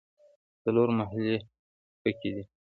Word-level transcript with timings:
څلور 0.63 0.87
محلې 0.99 1.35
په 2.01 2.09
کې 2.19 2.29
دي. 2.35 2.43